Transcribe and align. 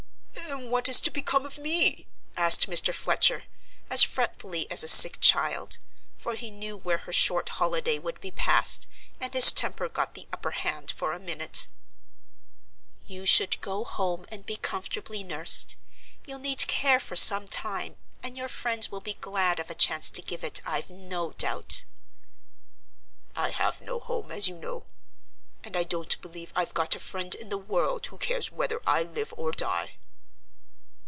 "And 0.49 0.69
what 0.71 0.87
is 0.89 0.99
to 1.01 1.11
become 1.11 1.45
of 1.45 1.57
me?" 1.57 2.07
asked 2.37 2.69
Mr. 2.69 2.93
Fletcher, 2.93 3.45
as 3.89 4.03
fretfully 4.03 4.69
as 4.71 4.83
a 4.83 4.87
sick 4.87 5.17
child; 5.21 5.77
for 6.15 6.35
he 6.35 6.49
knew 6.51 6.75
where 6.77 6.99
her 6.99 7.11
short 7.13 7.47
holiday 7.49 7.97
would 7.99 8.19
be 8.21 8.31
passed, 8.31 8.87
and 9.21 9.33
his 9.33 9.51
temper 9.51 9.87
got 9.89 10.13
the 10.13 10.27
upper 10.33 10.51
hand 10.51 10.89
for 10.91 11.11
a 11.13 11.19
minute. 11.19 11.67
"You 13.05 13.25
should 13.25 13.59
go 13.61 13.83
home 13.85 14.25
and 14.29 14.45
be 14.45 14.55
comfortably 14.57 15.23
nursed: 15.23 15.75
you'll 16.25 16.39
need 16.39 16.65
care 16.67 16.99
for 17.01 17.15
some 17.17 17.47
time; 17.47 17.95
and 18.23 18.35
your 18.37 18.49
friends 18.49 18.89
will 18.91 19.01
be 19.01 19.15
glad 19.15 19.57
of 19.59 19.69
a 19.69 19.75
chance 19.75 20.09
to 20.11 20.21
give 20.21 20.43
it 20.43 20.61
I've 20.65 20.89
no 20.89 21.31
doubt." 21.33 21.83
"I 23.37 23.49
have 23.51 23.81
no 23.81 23.99
home, 24.01 24.31
as 24.33 24.47
you 24.49 24.57
know; 24.57 24.83
and 25.65 25.75
I 25.77 25.83
don't 25.83 26.21
believe 26.21 26.51
I've 26.57 26.73
got 26.73 26.95
a 26.95 26.99
friend 26.99 27.33
in 27.35 27.47
the 27.49 27.57
world 27.57 28.05
who 28.07 28.17
cares 28.17 28.51
whether 28.51 28.81
I 28.87 29.03
live 29.03 29.33
or 29.37 29.51
die." 29.53 29.93